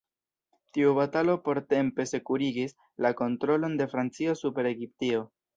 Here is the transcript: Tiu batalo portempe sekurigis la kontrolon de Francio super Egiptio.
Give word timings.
Tiu 0.77 0.93
batalo 0.99 1.35
portempe 1.49 2.07
sekurigis 2.13 2.75
la 3.07 3.13
kontrolon 3.23 3.79
de 3.83 3.91
Francio 3.95 4.37
super 4.45 4.71
Egiptio. 4.75 5.25